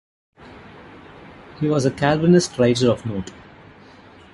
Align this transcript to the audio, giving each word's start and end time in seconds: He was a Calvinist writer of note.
He 1.59 1.67
was 1.69 1.85
a 1.85 1.91
Calvinist 1.91 2.57
writer 2.57 2.89
of 2.89 3.05
note. 3.05 3.31